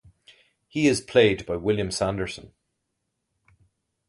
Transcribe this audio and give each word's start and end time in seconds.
He 0.67 0.87
is 0.87 0.99
played 0.99 1.45
by 1.45 1.57
William 1.57 1.91
Sanderson. 1.91 2.55